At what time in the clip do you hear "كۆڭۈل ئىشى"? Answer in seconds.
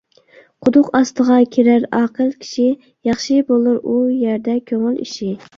4.73-5.35